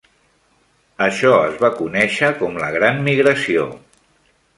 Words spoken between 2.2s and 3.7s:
com la Gran Migració.